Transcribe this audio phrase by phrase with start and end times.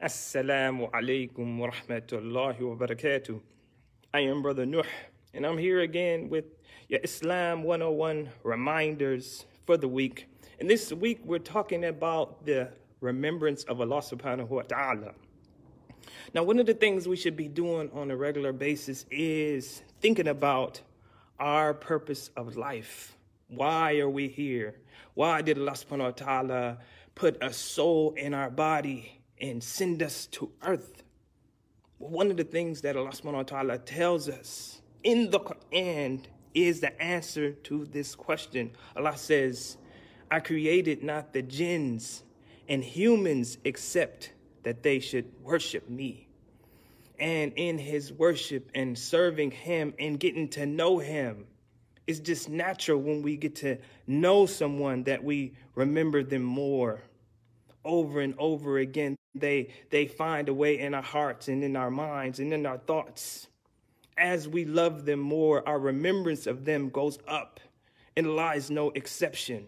[0.00, 3.40] Assalamu alaikum wa rahmatullahi wa barakatuh.
[4.14, 4.84] I am Brother Nuh,
[5.34, 6.44] and I'm here again with
[6.86, 10.28] your Islam 101 reminders for the week.
[10.60, 12.68] And this week we're talking about the
[13.00, 15.14] remembrance of Allah subhanahu wa ta'ala.
[16.32, 20.28] Now, one of the things we should be doing on a regular basis is thinking
[20.28, 20.80] about
[21.40, 23.16] our purpose of life.
[23.48, 24.76] Why are we here?
[25.14, 26.78] Why did Allah subhanahu wa ta'ala
[27.16, 31.02] put a soul in our body and send us to earth.
[31.98, 36.80] One of the things that Allah subhanahu wa ta'ala tells us in the Quran is
[36.80, 38.70] the answer to this question.
[38.96, 39.76] Allah says,
[40.30, 42.22] I created not the jinns
[42.68, 46.28] and humans except that they should worship me.
[47.18, 51.46] And in his worship and serving him and getting to know him,
[52.06, 57.02] it's just natural when we get to know someone that we remember them more
[57.84, 59.17] over and over again.
[59.38, 62.78] They, they find a way in our hearts and in our minds and in our
[62.78, 63.48] thoughts.
[64.16, 67.60] As we love them more, our remembrance of them goes up,
[68.16, 69.66] and Allah's no exception.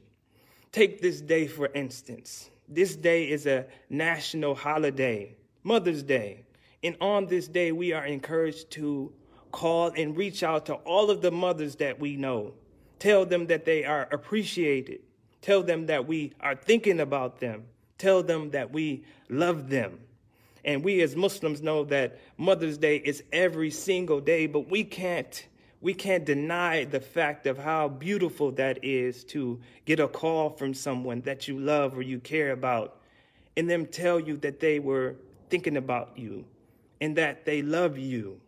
[0.72, 2.50] Take this day, for instance.
[2.68, 6.44] This day is a national holiday, Mother's Day.
[6.82, 9.12] And on this day, we are encouraged to
[9.52, 12.54] call and reach out to all of the mothers that we know.
[12.98, 15.00] Tell them that they are appreciated.
[15.42, 17.64] Tell them that we are thinking about them
[18.00, 20.00] tell them that we love them.
[20.64, 25.46] And we as Muslims know that Mother's Day is every single day, but we can't
[25.82, 30.74] we can't deny the fact of how beautiful that is to get a call from
[30.74, 33.00] someone that you love or you care about
[33.56, 35.16] and them tell you that they were
[35.48, 36.44] thinking about you
[37.00, 38.38] and that they love you.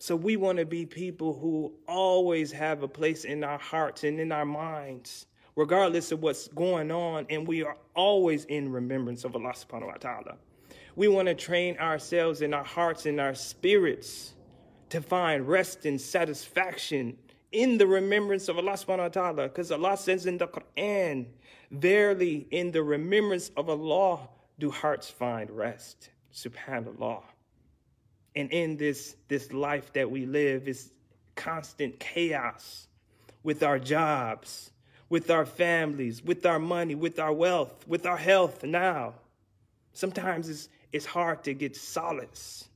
[0.00, 4.18] So we want to be people who always have a place in our hearts and
[4.18, 5.26] in our minds
[5.56, 9.94] regardless of what's going on, and we are always in remembrance of Allah subhanahu wa
[9.94, 10.36] ta'ala.
[10.94, 14.34] We want to train ourselves in our hearts and our spirits
[14.90, 17.16] to find rest and satisfaction
[17.52, 19.42] in the remembrance of Allah subhanahu wa ta'ala.
[19.48, 21.26] Because Allah says in the Quran,
[21.70, 26.10] Verily, in the remembrance of Allah do hearts find rest.
[26.32, 27.22] Subhanallah.
[28.34, 30.92] And in this, this life that we live is
[31.34, 32.88] constant chaos
[33.42, 34.70] with our jobs,
[35.08, 39.14] with our families, with our money, with our wealth, with our health now.
[39.92, 42.68] Sometimes it's, it's hard to get solace.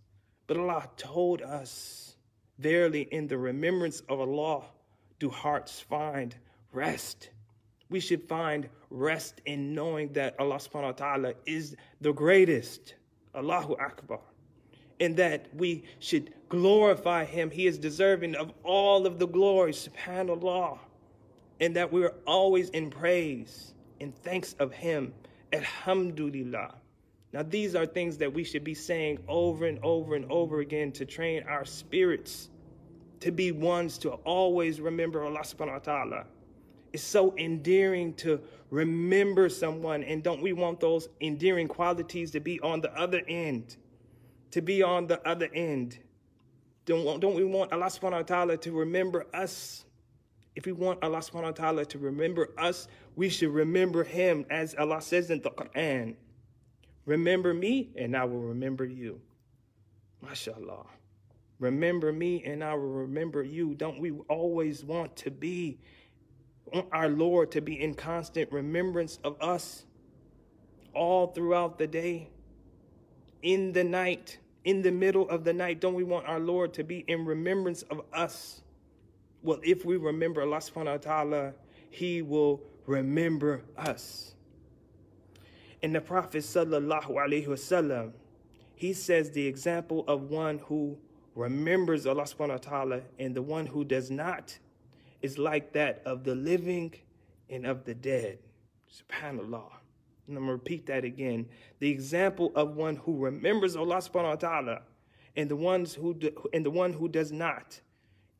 [0.47, 2.17] But Allah told us,
[2.59, 4.63] verily, in the remembrance of Allah,
[5.19, 6.35] do hearts find
[6.73, 7.31] rest.
[7.89, 12.95] We should find rest in knowing that Allah subhanahu wa ta'ala is the greatest.
[13.35, 14.21] Allahu Akbar.
[14.99, 17.51] And that we should glorify Him.
[17.51, 19.73] He is deserving of all of the glory.
[19.73, 20.79] Subhanallah
[21.61, 25.13] and that we're always in praise and thanks of Him.
[25.53, 26.75] Alhamdulillah.
[27.33, 30.91] Now, these are things that we should be saying over and over and over again
[30.93, 32.51] to train our spirits
[33.21, 36.25] to be ones to always remember Allah subhanahu wa ta'ala.
[36.93, 42.59] It's so endearing to remember someone, and don't we want those endearing qualities to be
[42.61, 43.77] on the other end?
[44.53, 45.99] To be on the other end.
[46.87, 49.85] Don't, don't we want Allah subhanahu wa ta'ala to remember us?
[50.57, 54.75] If we want Allah subhanahu wa ta'ala to remember us, we should remember him as
[54.75, 56.17] Allah says in the Quran.
[57.07, 59.21] Remember me and I will remember you.
[60.25, 60.87] MashaAllah.
[61.59, 63.75] Remember me and I will remember you.
[63.75, 65.79] Don't we always want to be,
[66.93, 69.85] our Lord to be in constant remembrance of us
[70.95, 72.29] all throughout the day,
[73.43, 75.81] in the night, in the middle of the night?
[75.81, 78.63] Don't we want our Lord to be in remembrance of us?
[79.43, 81.55] Well, if we remember Allah subhanahu wa ta'ala,
[81.89, 84.35] He will remember us.
[85.83, 88.13] And the Prophet sallallahu alaihi wasallam,
[88.75, 90.99] he says the example of one who
[91.35, 94.59] remembers Allah subhanahu wa ta'ala and the one who does not
[95.23, 96.95] is like that of the living
[97.49, 98.39] and of the dead.
[98.91, 99.71] Subhanallah.
[100.29, 101.47] And I'm to repeat that again.
[101.79, 104.83] The example of one who remembers Allah subhanahu wa ta'ala
[105.37, 107.81] and the ones who do, and the one who does not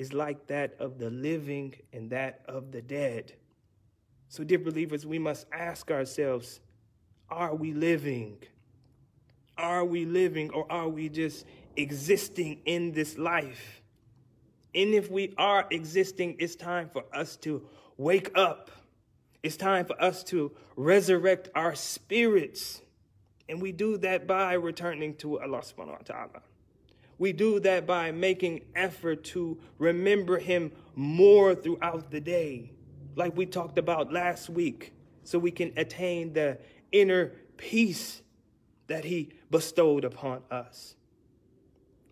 [0.01, 3.35] is like that of the living and that of the dead.
[4.29, 6.61] So, dear believers, we must ask ourselves
[7.29, 8.39] are we living?
[9.59, 11.45] Are we living or are we just
[11.77, 13.83] existing in this life?
[14.75, 17.63] And if we are existing, it's time for us to
[17.99, 18.71] wake up.
[19.43, 22.81] It's time for us to resurrect our spirits.
[23.51, 26.43] And we do that by returning to Allah subhanahu wa ta'ala.
[27.21, 32.73] We do that by making effort to remember him more throughout the day,
[33.15, 36.57] like we talked about last week, so we can attain the
[36.93, 38.23] inner peace
[38.87, 40.97] that He bestowed upon us.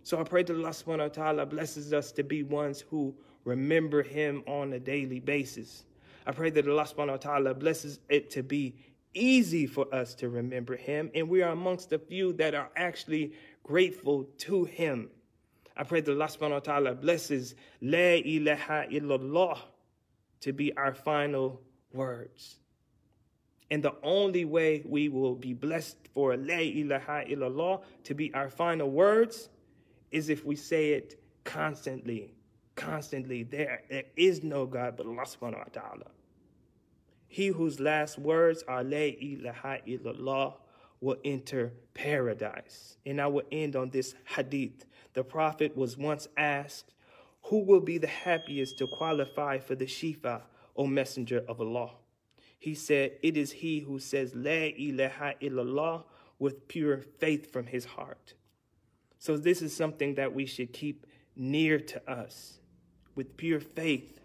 [0.03, 3.15] So I pray that Allah subhanahu wa ta'ala blesses us to be ones who
[3.45, 5.87] remember Him on a daily basis.
[6.27, 8.75] I pray that Allah subhanahu wa ta'ala blesses it to be
[9.15, 13.33] easy for us to remember Him, and we are amongst the few that are actually
[13.63, 15.11] grateful to Him.
[15.77, 19.59] I pray that Allah subhanahu wa ta'ala blesses La ilaha illallah
[20.41, 21.61] to be our final
[21.93, 22.59] words.
[23.71, 28.49] And the only way we will be blessed for La ilaha illallah to be our
[28.49, 29.51] final words
[30.11, 32.35] is if we say it constantly.
[32.75, 33.43] Constantly.
[33.43, 36.07] There, there is no God but Allah subhanahu wa ta'ala.
[37.29, 40.55] He whose last words are La ilaha illallah
[41.01, 42.97] will enter paradise.
[43.07, 44.87] And I will end on this hadith.
[45.13, 46.95] The Prophet was once asked,
[47.45, 50.43] Who will be the happiest to qualify for the Shifa,
[50.77, 51.91] O Messenger of Allah?
[52.59, 56.05] He said, It is he who says La ilaha illallah
[56.39, 58.35] with pure faith from his heart.
[59.19, 62.59] So, this is something that we should keep near to us
[63.15, 64.21] with pure faith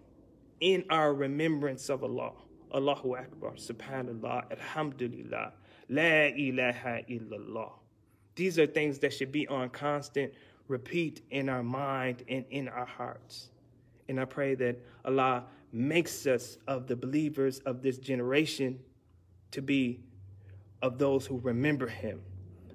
[0.60, 2.34] in our remembrance of Allah.
[2.75, 5.53] Allahu Akbar, Subhanallah, Alhamdulillah,
[5.89, 7.73] La ilaha illallah.
[8.35, 10.33] These are things that should be on constant
[10.69, 13.51] repeat in our mind and in our hearts.
[14.09, 18.79] And I pray that Allah makes us of the believers of this generation
[19.51, 20.01] to be
[20.83, 22.21] of those who remember him.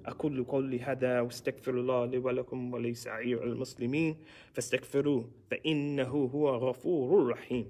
[0.06, 4.16] أقول قولي هذا واستغفر الله لي ولكم ولسائر المسلمين
[4.52, 7.66] فاستغفروه فإنه هو غفور رحيم